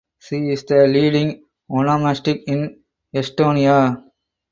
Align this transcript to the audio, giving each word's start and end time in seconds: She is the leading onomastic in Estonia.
She 0.17 0.49
is 0.49 0.63
the 0.63 0.87
leading 0.87 1.43
onomastic 1.69 2.41
in 2.47 2.79
Estonia. 3.15 4.01